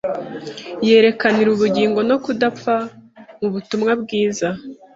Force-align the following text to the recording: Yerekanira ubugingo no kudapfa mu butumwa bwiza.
Yerekanira 0.87 1.49
ubugingo 1.53 1.99
no 2.09 2.17
kudapfa 2.23 2.75
mu 3.39 3.47
butumwa 3.53 3.91
bwiza. 4.01 4.47